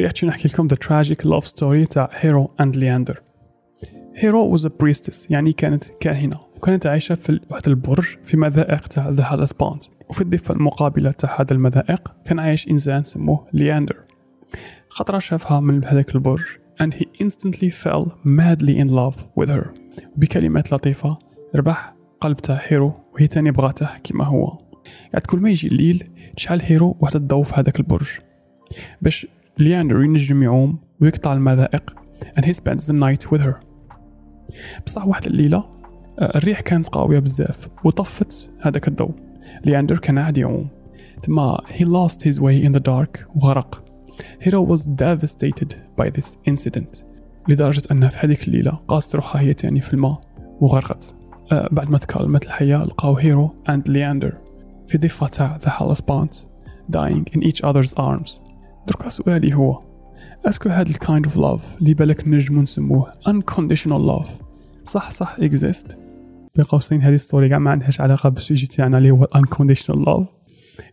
[0.00, 3.22] رجعت نحكي لكم the tragic love story تاع هيرو and لياندر
[4.16, 9.08] هيرو was a priestess يعني كانت كاهنة وكانت عايشة في واحد البرج في مضائق تاع
[9.08, 13.96] the Hellespont وفي الضفة المقابلة تاع هذا المضائق كان عايش إنسان سموه لياندر
[14.88, 16.42] خطرة شافها من هذاك البرج
[16.82, 19.68] and he instantly fell madly in love with her.
[20.16, 21.18] بكلمات لطيفة
[21.54, 24.46] ربح قلب تاع هيرو وهي تاني بغاته كما هو.
[25.12, 28.08] قاعد كل ما يجي الليل تشعل هيرو واحد الضوء في هذاك البرج.
[29.02, 29.26] باش
[29.60, 31.94] لياندر ينجم يعوم ويقطع المضائق
[32.36, 33.54] and he spends the night with her.
[34.86, 35.64] بصح واحد الليلة
[36.18, 39.14] آه، الريح كانت قوية بزاف وطفت هذاك الضوء.
[39.64, 40.68] لياندر كان غادي يعوم.
[41.22, 43.84] تما he lost his way in the dark وغرق.
[44.40, 47.04] هيرو was devastated by this incident.
[47.48, 50.20] لدرجة أنها في هذيك الليلة قاست روحها هي تاني في الماء
[50.60, 51.16] وغرقت.
[51.52, 54.38] أه بعد ما تكالمت الحالة لقاو هيرو and لياندر
[54.86, 56.36] في ضفة تاع the Hellespont
[56.96, 58.49] dying in each other's arms.
[58.86, 59.82] دركا سؤالي هو
[60.46, 64.28] est-ce que هاد ال kind of love اللي بالك نجمو نسموه unconditional love.
[64.84, 65.94] صح صح exist.
[66.54, 70.26] بين قوسين هذه story كاع ما عندهاش علاقة بال sujet تاعنا اللي هو unconditional love.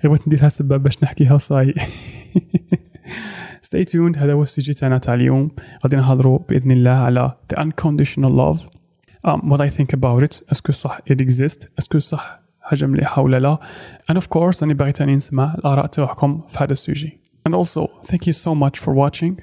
[0.03, 1.73] غير بغيت نديرها سبب باش نحكيها وصاي.
[3.67, 5.51] Stay tuned هذا هو ال sujet تاعنا تاع اليوم.
[5.83, 8.61] غادي نهضروا بإذن الله على the unconditional love.
[9.27, 12.85] Um, what I think about it est-ce que صح it exists est-ce que صح حاجة
[12.85, 13.59] مليحه ولا لا.
[14.11, 17.26] And of course راني باغي تاني نسمع الآراء تاعكم في هذا السوجي.
[17.46, 19.34] and also thank you so much for watching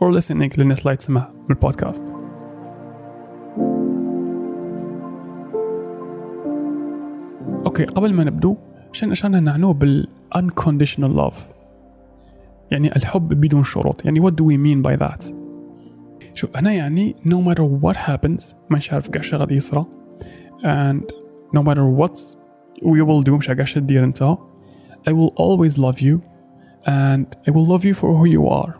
[0.00, 2.12] or listening للناس اللي تسمع من البودكاست
[7.66, 8.56] اوكي قبل ما نبدو
[8.92, 11.54] شن شان نعنو بال unconditional love
[12.70, 15.34] يعني الحب بدون شروط يعني what do we mean by that
[16.34, 19.84] شو هنا يعني no matter what happens ما نعرف كاع غادي يصرى
[20.62, 21.02] and
[21.56, 22.18] no matter what
[22.82, 24.36] we will do مش كاع دير انت
[25.08, 26.27] I will always love you
[26.86, 28.72] and I will love you for who you are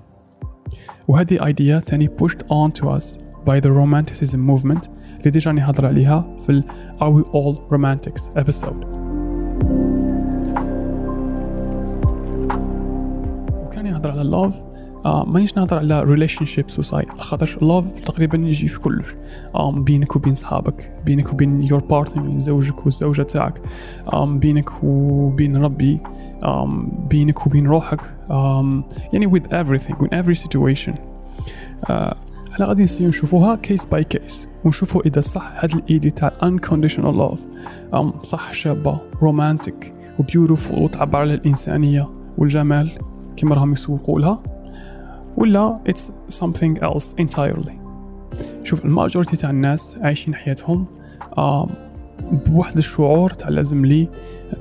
[1.09, 4.89] وهذه idea تاني pushed on to us by the romanticism movement
[5.19, 6.65] اللي ديجا نهضر عليها في ال
[7.01, 8.85] Are We All Romantics episode
[13.67, 14.68] وكان يهضر على love
[15.06, 19.16] آه مانيش نهضر على relationships و ça y est خاطرش love تقريبا يجي في كلش.
[19.56, 23.62] آه بينك وبين صحابك بينك وبين your partner من زوجك والزوجة تاعك.
[24.14, 26.00] آه بينك وبين ربي.
[26.44, 28.02] آه بينك وبين روحك.
[28.30, 28.84] آه
[29.14, 30.94] يعني with everything with every situation.
[31.90, 32.16] آه
[32.52, 37.16] إحنا غادي نسيو نشوفوها case by case ونشوفوا إذا صح هاد ال idée تاع unconditional
[37.20, 37.40] love.
[37.94, 42.92] ام صح شابة romantic و beautiful وتعبر على الإنسانية والجمال
[43.38, 44.44] كما راهم يسوقوا لها.
[45.40, 47.74] ولا it's something else entirely.
[48.64, 50.86] شوف ال majorité تاع الناس عايشين حياتهم
[52.32, 54.10] بواحد الشعور تاع لازم لي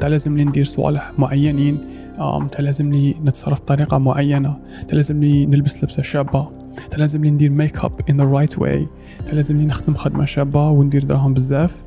[0.01, 1.79] تاع لازم لي ندير صوالح معينين
[2.17, 6.49] تاع لازم لي نتصرف بطريقة معينة تاع لازم لي نلبس لبسة شابة
[6.91, 8.89] تاع لازم لي ندير make up in the right way
[9.27, 11.83] تاع لازم لي نخدم خدمة شابة وندير دراهم بزاف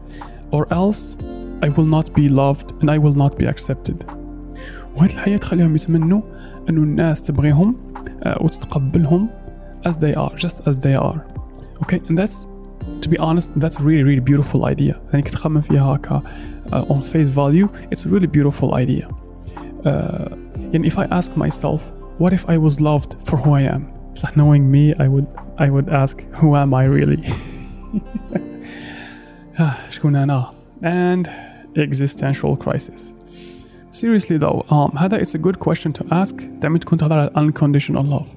[0.56, 1.18] or else
[1.64, 4.06] I will not be loved and I will not be accepted.
[4.98, 6.22] وهاد الحياة تخليهم يتمنوا
[6.70, 7.76] أنه الناس تبغيهم
[8.41, 9.29] وتتقبلهم
[9.85, 11.25] as they are just as they are
[11.83, 12.47] okay and that's
[13.01, 16.23] to be honest that's a really really beautiful idea يعني كنت تخمم فيها هكا
[16.67, 19.09] uh, on face value it's a really beautiful idea
[19.85, 23.83] uh, and if I ask myself what if I was loved for who I am
[24.15, 25.29] so knowing me I would
[25.59, 27.23] I would ask who am I really
[29.91, 30.53] شكون أنا
[30.83, 31.29] and
[31.77, 33.13] existential crisis
[33.91, 38.05] seriously though um, هذا it's a good question to ask دائما تكون تهضر على unconditional
[38.19, 38.29] love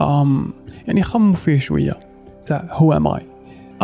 [0.00, 0.52] um,
[0.86, 2.00] يعني خموا فيه شوية
[2.46, 3.22] تاع who am I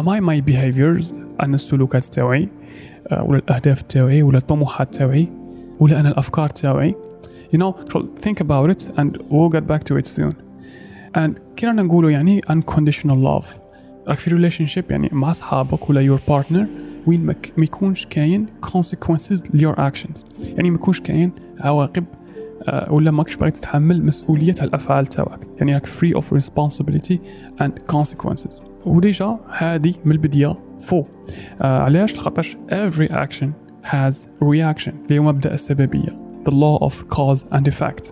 [0.00, 2.48] am I my behaviors أنا السلوكات تاوعي
[3.10, 5.28] uh, ولا الأهداف تاوعي ولا الطموحات تاوعي
[5.80, 6.94] ولا أنا الأفكار تاوعي
[7.54, 7.72] you know
[8.20, 10.34] think about it and we'll get back to it soon
[11.16, 13.46] and كنا نقولوا يعني unconditional love
[14.08, 19.60] راك في relationship يعني مع أصحابك ولا your partner وين ما يكونش كاين consequences ل
[19.60, 20.23] your actions.
[20.47, 22.05] يعني ما يكونش كاين عواقب
[22.63, 27.17] آه، ولا ماكش باغي تتحمل مسؤولية الأفعال تاعك يعني راك free of responsibility
[27.61, 28.61] and consequences.
[28.85, 31.03] و déjà هادي من البداية faux
[31.61, 33.47] آه علاش؟ لخاطرش every action
[33.83, 34.93] has reaction.
[35.05, 36.19] اللي هو مبدأ السببية.
[36.49, 38.11] The law of cause and effect.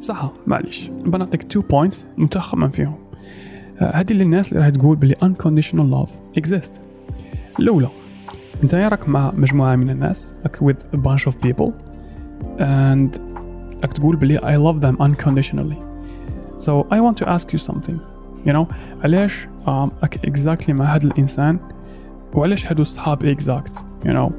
[0.00, 0.88] صح معليش.
[0.88, 2.94] بنعطيك two points متخمم فيهم.
[3.80, 6.78] آه هذه للناس اللي راح تقول بلي unconditional love exist
[7.60, 7.88] الأولى
[8.63, 11.71] انت راك مع مجموعة من الناس like with a bunch of people
[12.59, 13.19] and
[13.81, 15.77] راك تقول بلي I love them unconditionally
[16.59, 17.99] so I want to ask you something
[18.45, 18.65] you know
[19.03, 21.59] علاش راك um, exactly مع هذا الإنسان
[22.33, 23.73] وعلاش هادو الصحاب exact
[24.03, 24.31] you know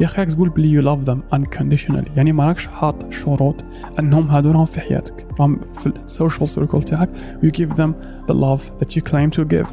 [0.00, 3.64] يا اخي تقول بلي you love them unconditionally يعني ما راكش حاط شروط
[3.98, 7.10] انهم هادو في حياتك راهم في السوشيال سيركل تاعك
[7.42, 7.92] you give them
[8.28, 9.68] the love that you claim to give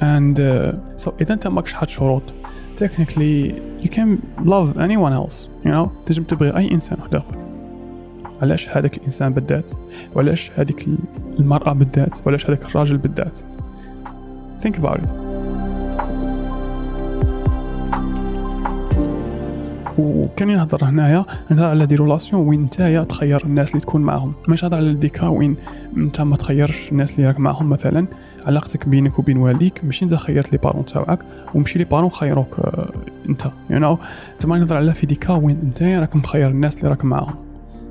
[0.00, 2.22] And uh, so اذا انت ماكش حاط شروط
[2.76, 5.88] technically you can love anyone else you know?
[6.06, 7.44] تجم تبغي أي إنسان واحد آخر.
[8.42, 9.70] علاش هذاك الإنسان بالذات؟
[10.14, 10.86] وعلاش هذيك
[11.38, 13.38] المرأة بالذات؟ وعلاش هذاك الراجل بالذات؟
[14.62, 15.23] Think about it.
[19.98, 24.32] وكان نهضر هنايا نهضر على des relations وين نتايا تخير الناس اللي تكون معاهم.
[24.48, 25.56] مش نهضر على des cas وين
[25.96, 28.06] انت ما تخيرش الناس اللي راك معاهم مثلا.
[28.46, 31.18] علاقتك بينك وبين والديك ماشي انت خيرت les parents تاعك
[31.54, 32.92] ومشي les parents خيروك آه،
[33.28, 33.98] انت you know
[34.40, 37.34] تما نهضر على في des cas وين انت راك مخير الناس اللي راك معاهم.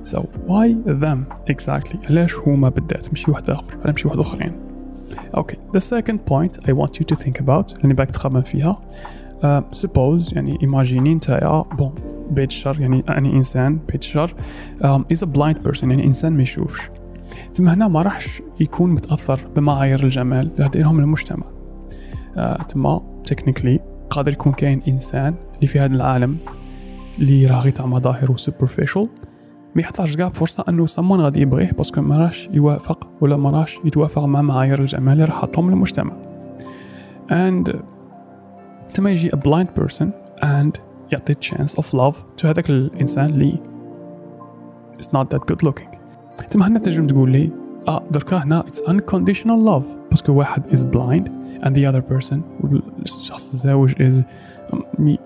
[0.06, 0.18] So
[0.48, 4.52] why them exactly علاش هما بالذات؟ ماشي واحد آخر على ماشي واحد آخرين.
[5.38, 8.78] أوكي the second point I want you to think about اللي باك تخمم فيها.
[9.72, 11.96] سبوز uh, يعني ايماجيني نتايا بون
[12.32, 14.36] بيت الشر يعني اني إنسان بيت الشر
[15.12, 16.90] از ا بلايند بيرسون يعني إنسان ما يشوفش.
[17.54, 21.46] تما هنا ما راحش يكون متأثر بمعايير الجمال اللي دايرهم المجتمع.
[22.36, 23.80] uh, تما تكنيكلي
[24.10, 26.38] قادر يكون كاين إنسان اللي في هذا العالم
[27.20, 29.10] اللي راهي تاع مظاهر و superficial
[29.76, 33.50] ما يحتاج كاع فرصة أنه سمون غادي يبغيه parce que ما راش يوافق ولا ما
[33.50, 36.14] راش يتوافق مع معايير الجمال اللي راح حطهم المجتمع.
[37.30, 37.72] And
[38.95, 40.09] تما يجي a blind person
[40.43, 40.81] and
[41.13, 43.61] يعطي chance of love to هذاك الانسان اللي
[44.99, 45.99] it's not that good looking
[46.51, 47.53] تما هنا تنجم تقول لي
[47.89, 51.29] اه دركا هنا it's unconditional love باسكو واحد is blind
[51.63, 52.41] and the other person
[53.03, 54.17] الشخص الزوج is
[54.73, 55.19] um,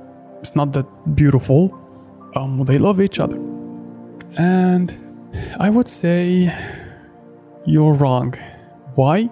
[0.43, 1.71] it's not that beautiful
[2.37, 3.39] um, they love each other
[4.37, 4.89] and
[5.59, 6.51] I would say
[7.67, 8.35] you're wrong
[8.97, 9.29] why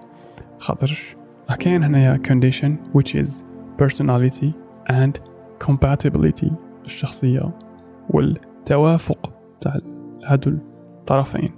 [0.59, 1.15] خاطرش
[1.59, 3.43] كاين هنايا condition which is
[3.82, 4.52] personality
[4.92, 5.12] and
[5.66, 6.52] compatibility
[6.84, 7.50] الشخصية
[8.10, 9.78] والتوافق تاع
[10.26, 11.50] هادو الطرفين.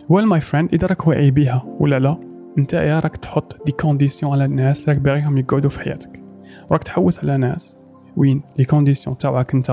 [0.00, 2.16] Well my friend إذا راك واعي بيها ولا لا
[2.58, 6.22] انت يا راك تحط des conditions على الناس راك باغيهم يقعدوا في حياتك.
[6.70, 7.76] وراك تحوس على ناس
[8.16, 9.70] وين les conditions تاعك انت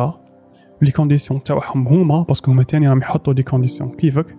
[0.82, 3.90] و les conditions تاعهم هما parce que هما تاني راهم يحطوا des conditions.
[3.90, 4.38] كيفك؟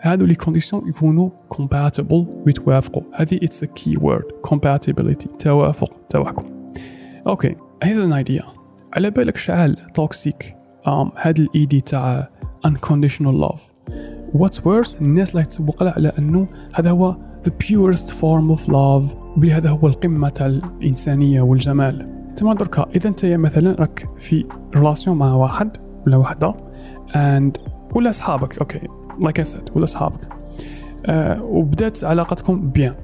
[0.00, 3.02] هادو les conditions يكونوا compatible ويتوافقوا.
[3.14, 6.57] هذه it's key word compatibility توافق تاعكم.
[7.26, 8.42] okay هذا an idea
[8.92, 10.56] على بالك شعال toxic
[10.86, 12.30] um هاد ال idée تاع
[12.66, 13.60] unconditional love.
[14.38, 17.16] What's worse الناس اللي تسوق له على أنه هذا هو
[17.48, 22.18] the purest form of love بلي هذا هو القمة تاع الإنسانية والجمال.
[22.36, 24.44] تما دركا إذا أنت مثلا راك في
[24.76, 25.76] relation مع واحد
[26.06, 26.54] ولا وحدة
[27.12, 27.60] and
[27.94, 28.80] ولا أصحابك okay
[29.20, 30.32] like I said ولا أصحابك.
[31.06, 31.10] uh,
[31.40, 32.94] وبدات علاقتكم bien.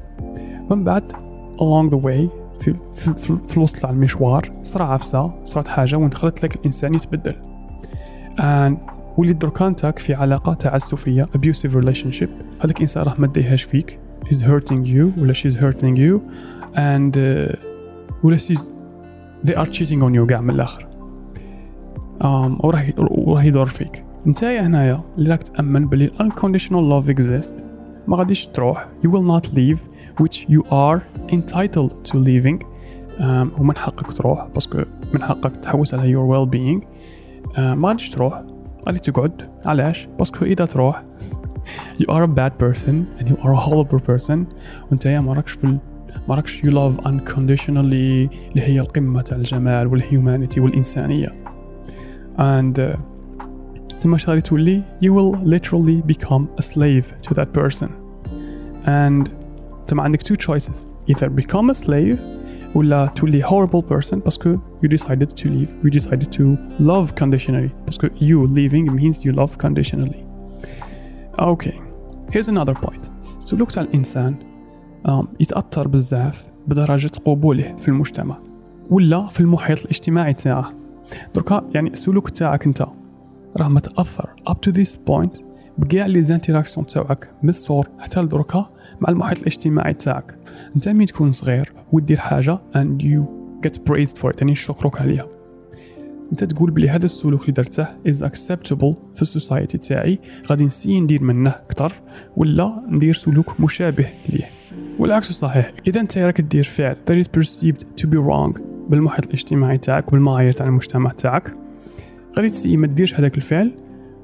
[0.70, 1.12] من بعد
[1.56, 6.44] along the way في, في, في, في الوسط المشوار صرا عفسة صرات حاجة وين خلت
[6.44, 7.34] لك الإنسان يتبدل.
[8.40, 8.78] ان
[9.16, 12.28] وليد دركانتك في علاقة تعسفية abusive relationship.
[12.60, 13.98] هذاك الانسان راه ما فيك.
[14.24, 16.20] Is hurting you ولا she's hurting you.
[16.74, 17.56] And uh,
[18.22, 18.60] ولا she's
[19.46, 20.86] they are cheating on you كاع من الآخر.
[22.20, 24.04] Um, وراح يدور فيك.
[24.26, 27.73] نتايا هنايا اللي راك تأمن بلي unconditional love exists.
[28.08, 29.78] ما غاديش تروح you will not leave
[30.22, 31.00] which you are
[31.32, 32.58] entitled to leaving.
[33.18, 34.78] Um, ومن حقك تروح باسكو
[35.14, 36.86] من حقك تحوس على your well being
[37.56, 38.42] uh, ما غاديش تروح
[38.86, 39.50] غادي تقعد.
[39.66, 41.04] علاش؟ باسكو إذا تروح
[41.98, 44.38] you are a bad person and you are a horrible person.
[44.90, 45.78] وأنت ما راكش في
[46.28, 51.34] ما راكش you love unconditionally اللي هي القمة تاع الجمال والهيومانيتي والإنسانية.
[52.38, 52.96] And uh,
[54.03, 57.89] تما غادي تولي you will literally become a slave to that person
[58.85, 59.29] and
[59.87, 62.17] تما عندك two choices either become a slave
[62.75, 66.43] ولا تولي horrible person باسكو you decided to leave you decided to
[66.79, 70.23] love conditionally باسكو you leaving means you love conditionally
[71.39, 71.75] okay
[72.31, 74.35] here's another point السلوك تاع الإنسان
[75.07, 78.37] um, يتأثر بزاف بدرجة قبوله في المجتمع
[78.89, 80.73] ولا في المحيط الاجتماعي تاعه
[81.35, 82.85] دركا يعني السلوك تاعك انت
[83.56, 85.44] راه متأثر up to this point
[85.78, 88.70] بكاع لي زانتيراكسيون تاعك من الصغر حتى لدركا
[89.00, 90.38] مع المحيط الاجتماعي تاعك.
[90.76, 93.22] أنت مين تكون صغير ودير حاجة and you
[93.66, 95.26] get praised for it يعني يشكروك عليها.
[96.32, 101.00] أنت تقول بلي هذا السلوك اللي درته is acceptable في ال society تاعي غادي نسي
[101.00, 101.92] ندير منه أكثر
[102.36, 104.50] ولا ندير سلوك مشابه ليه؟
[104.98, 105.72] والعكس صحيح.
[105.86, 110.52] إذا أنت راك دير فعل that is perceived to be wrong بالمحيط الاجتماعي تاعك بالمعايير
[110.52, 111.63] تاع المجتمع تاعك
[112.34, 113.72] تسي ما ديرش هذاك الفعل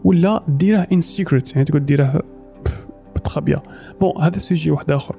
[0.04, 2.22] ولا ديره en secret يعني تقول ديره
[3.16, 3.62] بتخبيه
[4.00, 5.16] bon هذا sujet واحد آخر.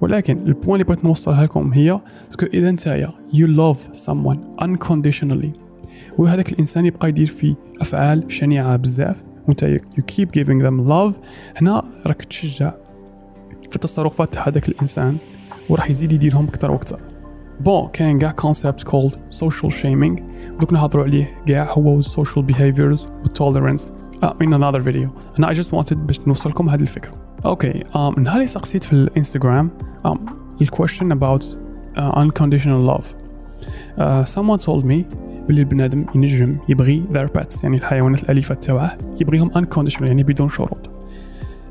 [0.00, 4.64] ولكن ال point اللي بغيت نوصلها لكم هي est-ce que إذا نتايا you love someone
[4.64, 5.58] unconditionally.
[6.18, 11.14] وهذاك الإنسان يبقى يدير في أفعال شنيعة بزاف وأنت you keep giving them love
[11.56, 12.74] هنا راك تشجع
[13.70, 15.16] في التصرفات تاع هذاك الإنسان
[15.68, 17.13] وراح يزيد يديرهم أكثر وأكثر.
[17.60, 20.18] bon كاين كاع concept called social shaming
[20.60, 23.00] دوك نهضروا عليه كاع هو social behaviors
[23.38, 23.90] tolerance.
[24.24, 25.08] Uh, in another video.
[25.38, 27.12] أنا I just wanted باش نوصلكم هذه الفكرة
[27.44, 29.70] okay okay, um, نهار اللي سقسيت في الانستغرام
[30.06, 30.18] um,
[30.62, 33.06] ال question about uh, unconditional love.
[33.98, 35.04] Uh, someone told me
[35.48, 40.90] بلي البنادم ينجم يبغي their pets يعني الحيوانات الأليفة تاعه يبغيهم unconditional يعني بدون شروط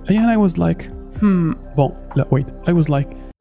[0.09, 0.83] أي I was like
[1.19, 2.69] hmm bon لا wait.
[2.69, 3.32] I was like hmm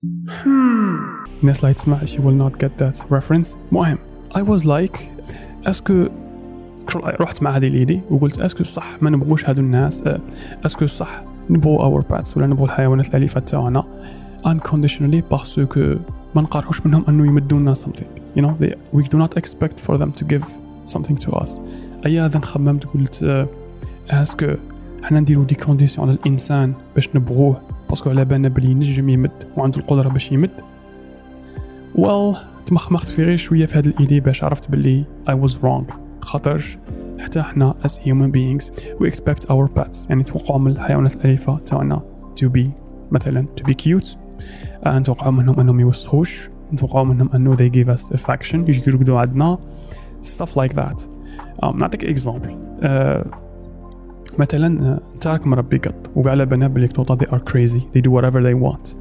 [1.42, 3.48] الناس اللي تسمع she will not get that reference.
[3.72, 3.98] مهم.
[4.34, 4.98] I was like
[5.66, 6.08] est-ce que
[6.96, 10.02] رحت مع هذه ال idée وقلت est-ce que صح ما نبغوش هذو الناس.
[10.66, 13.84] est-ce que صح نبغو our pets ولا نبغو الحيوانات الاليفه تاعنا.
[14.46, 15.96] Unconditionally parce que
[16.34, 18.36] ما نقارحوش منهم أنه يمدونا something.
[18.36, 20.44] You know they, we do not expect for them to give
[20.94, 21.50] something to us.
[22.06, 23.48] اي هذا خممت قلت
[24.10, 24.46] est-ce que
[25.02, 27.62] حنا نديرو des conditions على الإنسان باش نبغوه.
[27.92, 30.50] باسكو على بالنا بلي ينجم يمد وعنده القدرة باش يمد.
[31.96, 35.94] Well تمخمخت في غير شوية في هذه الإيدي باش عرفت باللي I was wrong.
[36.20, 36.62] خاطر
[37.20, 38.64] حتى إحنا as human beings
[39.00, 42.00] we expect our pets يعني نتوقعوا من الحيوانات الأليفة تاعنا
[42.42, 42.66] to be
[43.10, 44.16] مثلا to be cute.
[44.86, 49.58] نتوقعوا منهم أنهم يوسخوش نتوقعوا منهم أنه they give us affection يجي يرقدوا عندنا
[50.22, 51.02] stuff like that.
[51.62, 52.50] um, نعطيك example.
[52.82, 53.42] uh,
[54.38, 58.54] مثلا انت راك مربي قط وقال على بلي they are crazy they do whatever they
[58.64, 58.96] want.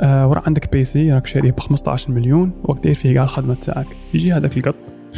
[0.00, 3.96] آه ورا عندك بيسي راك شاريه ب 15 مليون وقت داير فيه كاع الخدمه تاعك.
[4.14, 4.74] يجي هذاك القط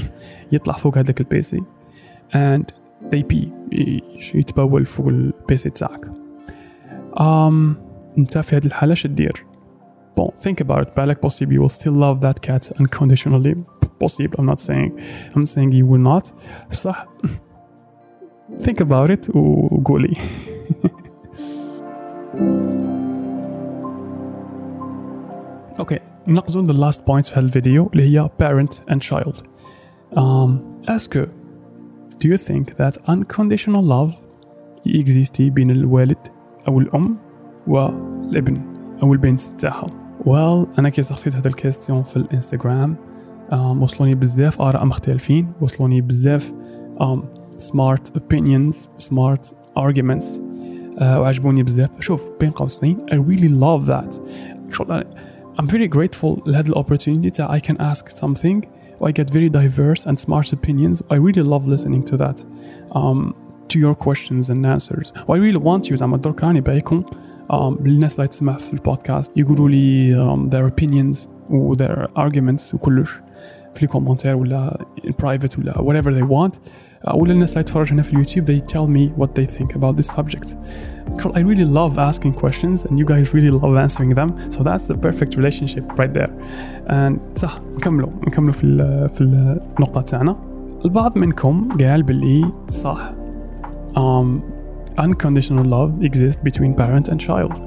[0.53, 1.61] يطلع فوق هذاك البيسي
[2.33, 2.65] and
[3.11, 3.49] they pee
[4.35, 6.07] يتبول فوق البيسي تاعك.
[7.17, 7.79] um,
[8.19, 9.45] انت في هذه الحالة اش دير
[10.21, 13.55] bon think about it بالك possible you will still love that cat unconditionally.
[14.05, 14.93] Possible I'm not saying
[15.35, 16.33] I'm saying you will not.
[16.73, 17.09] صح؟
[18.57, 20.17] Think about it وقولي
[25.79, 29.37] okay نقزون the last point في هذا الفيديو اللي هي parent and child.
[30.17, 31.29] Um, ask her
[32.19, 34.13] do you think that unconditional love
[34.87, 36.19] exists بين الوالد
[36.69, 37.17] أو الأم
[37.67, 38.61] والابن
[39.03, 39.87] أو البنت تاعها
[40.25, 42.97] well أنا كي سقسيت هذا ال question في الإنستغرام
[43.51, 46.53] um, وصلوني بزاف آراء مختلفين وصلوني بزاف
[47.01, 50.26] um, smart opinions smart arguments
[50.98, 54.20] uh, وعجبوني بزاف شوف بين قوسين I really love that
[55.60, 58.66] I'm very grateful لهذه opportunity that I can ask something
[59.02, 62.46] I get very diverse and smart opinions I really love listening to that
[62.92, 63.36] um,
[63.70, 67.04] to your questions and answers I really want you زعما درك راني بايكم
[67.52, 73.20] um, الناس اللي تسمع في البودكاست يقولوا لي um, their opinions و their arguments وكلش
[73.74, 76.60] في الكومنتير ولا in private ولا whatever they want
[77.14, 80.08] ولا الناس اللي تتفرج هنا في اليوتيوب they tell me what they think about this
[80.16, 80.56] subject
[81.36, 84.98] I really love asking questions and you guys really love answering them so that's the
[85.08, 86.32] perfect relationship right there
[86.88, 90.36] and صح نكملوا نكملوا في في النقطة تاعنا
[90.86, 93.14] البعض منكم قال باللي صح
[93.96, 94.42] um,
[94.98, 97.60] unconditional love exists between parent and child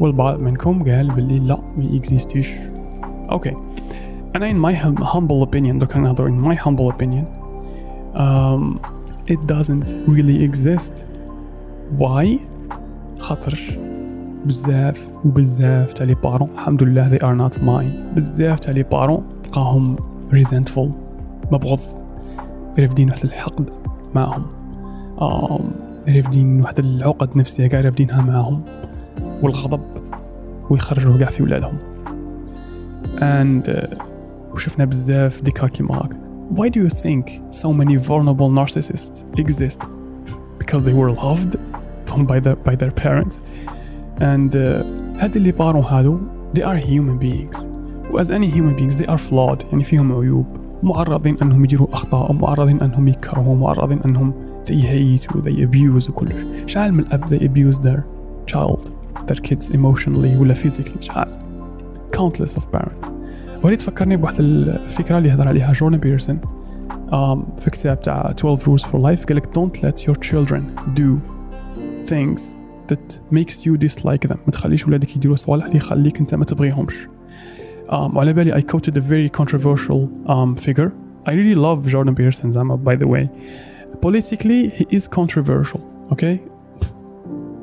[0.00, 2.52] والبعض منكم قال باللي لا ما يكزيستيش
[3.30, 3.54] اوكي
[4.35, 7.25] أنا in my humble opinion دوك نهضر in my humble opinion
[8.15, 8.79] um,
[9.27, 10.93] it doesn't really exist.
[11.97, 12.39] Why?
[13.19, 13.59] خاطر
[14.45, 18.15] بزاف وبزاف تاع لي بارون الحمد لله they are not mine.
[18.15, 19.95] بزاف تاع لي بارون تلقاهم
[20.31, 20.89] resentful.
[21.51, 21.79] مبغض
[22.79, 23.69] رافدين واحد الحقد
[24.15, 24.45] معاهم
[25.19, 25.63] um,
[26.09, 28.61] رافدين واحد العقد نفسية كاع رافدينها معاهم
[29.41, 29.81] والغضب
[30.69, 31.77] ويخرجوه كاع في ولادهم.
[33.19, 34.12] And uh,
[34.52, 39.80] وشفنا بزاف ديكا كيما هاك why do you think so many vulnerable narcissists exist
[40.58, 41.56] because they were loved
[42.30, 43.42] by their by their parents
[44.20, 44.56] and
[45.20, 46.20] هاد اللي بارون هادو
[46.54, 47.68] they are human beings
[48.16, 50.46] as any human beings they are flawed يعني فيهم عيوب
[50.82, 54.32] معرضين انهم يديروا اخطاء ومعرضين انهم يكرهوا معرضين انهم
[54.64, 56.34] they hate و they abuse وكلش
[56.66, 58.02] شحال من الاب they abuse their
[58.54, 58.90] child
[59.26, 61.28] their kids emotionally ولا physically شحال
[62.16, 63.08] countless of parents
[63.63, 66.39] وليد تفكرني بواحد الفكرة اللي هضر عليها جوردن بيرسون
[67.11, 70.61] um, في كتاب تاع 12 rules for life قال لك don't let your children
[70.95, 71.19] do
[72.05, 72.41] things
[72.87, 77.07] that makes you dislike them ما تخليش ولادك يديروا صوالح اللي يخليك انت ما تبغيهمش
[77.89, 80.91] um, وعلى بالي I quoted a very controversial um, figure
[81.25, 83.27] I really love Jordan Peterson زعما by the way
[84.01, 86.39] politically he is controversial okay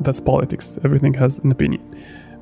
[0.05, 1.81] that's politics everything has an opinion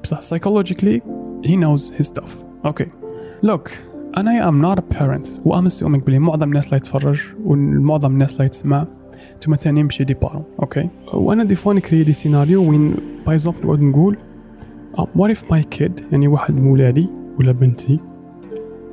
[0.02, 1.00] بصح psychologically
[1.44, 2.30] he knows his stuff
[2.64, 2.97] okay
[3.46, 3.70] look
[4.16, 8.40] أنا I'm not a parent و I'm assuming بلي معظم الناس لا يتفرج ومعظم الناس
[8.40, 8.86] لا يتسمع.
[9.34, 12.94] أنتم تانيين ماشي des parents okay؟ وأنا des fois نكري des scénarios وين
[13.26, 14.16] par exemple نقعد نقول
[15.16, 17.06] what if my kid يعني واحد من ولادي
[17.38, 18.00] ولا بنتي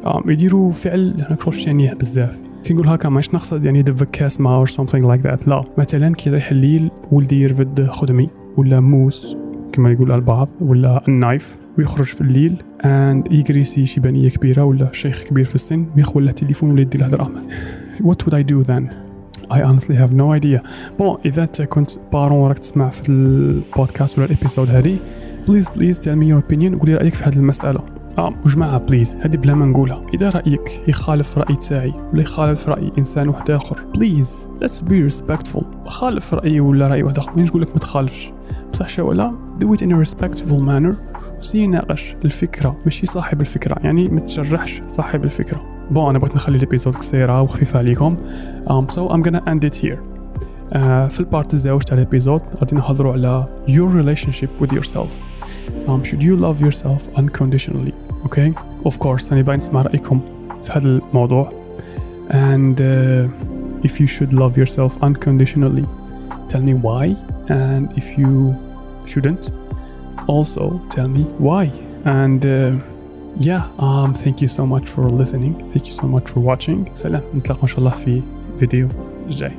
[0.06, 2.42] um, يديروا فعل هكا شنيع بزاف.
[2.64, 5.64] كي نقول هكا ماش نقصد يعني دف كاسما or something like that لا.
[5.78, 9.38] مثلا كي يطيح الليل ولدي يرفد خدمي ولا موس
[9.72, 14.90] كما يقول البعض ولا ال knife ويخرج في الليل and يجريسي شي بنية كبيرة ولا
[14.92, 17.34] شيخ كبير في السن وياخذ له تليفون ولا يدي له دراهم
[18.00, 18.90] what would I do then?
[19.52, 20.62] I honestly have no idea.
[21.00, 25.00] bon إذا أنت كنت parent وراك تسمع في البودكاست ولا ال épisode هذه
[25.48, 27.80] please please tell me your opinion وقولي رأيك في هذه المسألة.
[28.18, 30.02] آه وجماعة please هذه بلا ما نقولها.
[30.14, 35.64] إذا رأيك يخالف رأي تاعي ولا يخالف رأي إنسان واحد آخر please let's be respectful.
[35.86, 38.32] خالف رأيي ولا رأي واحد آخر مانيش نقول لك ما تخالفش.
[38.74, 41.15] بصح شو ولا do it in a respectful manner.
[41.46, 46.58] وسي ناقش الفكرة ماشي صاحب الفكرة يعني ما تجرحش صاحب الفكرة bon أنا بغيت نخلي
[46.58, 48.18] ال épisode قصيرة وخفيفة عليكم
[48.68, 50.78] um, I'm gonna end it here uh,
[51.10, 55.12] في البارت الزاوج تاع الابيزود غادي نهضروا على your relationship with yourself
[55.88, 57.94] um, should you love yourself unconditionally
[58.26, 58.52] okay
[58.86, 60.22] of course أنا باين نسمع رأيكم
[60.64, 61.52] في هذا الموضوع
[62.30, 65.86] and uh, if you should love yourself unconditionally
[66.50, 67.16] tell me why
[67.50, 68.56] and if you
[69.06, 69.65] shouldn't
[70.27, 71.65] also tell me why
[72.05, 72.73] and uh,
[73.49, 77.23] yeah um thank you so much for listening thank you so much for watching سلام
[77.35, 78.23] نتلاقى ان شاء الله في
[78.59, 78.89] فيديو
[79.29, 79.53] جاي